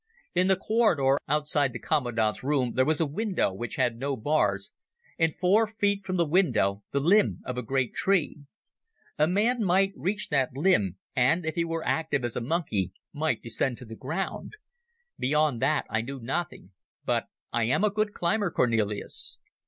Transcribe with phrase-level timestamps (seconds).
[0.33, 4.71] In the corridor outside the commandant's room there was a window which had no bars,
[5.19, 8.37] and four feet from the window the limb of a great tree.
[9.19, 13.43] A man might reach that limb, and if he were active as a monkey might
[13.43, 14.53] descend to the ground.
[15.19, 16.71] Beyond that I knew nothing,
[17.05, 19.37] but I am a good climber, Cornelis.